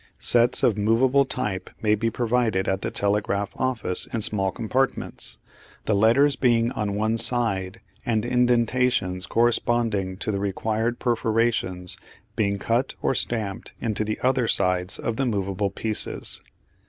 Sets 0.17 0.63
of 0.63 0.79
movable 0.79 1.25
type 1.25 1.69
may 1.83 1.93
be 1.93 2.09
provided 2.09 2.67
at 2.67 2.81
the 2.81 2.89
telegraph 2.89 3.51
office 3.55 4.07
in 4.11 4.21
small 4.21 4.51
compartments, 4.51 5.37
the 5.85 5.93
letters 5.93 6.35
being 6.35 6.71
on 6.71 6.95
one 6.95 7.19
side 7.19 7.81
and 8.03 8.25
indentations 8.25 9.27
corresponding 9.27 10.17
to 10.17 10.31
the 10.31 10.39
required 10.39 10.97
perforations 10.97 11.97
being 12.35 12.57
cut 12.57 12.95
or 13.03 13.13
stamped 13.13 13.73
into 13.79 14.03
the 14.03 14.19
other 14.23 14.47
sides 14.47 14.97
of 14.97 15.17
the 15.17 15.25
movable 15.27 15.69
pieces. 15.69 16.41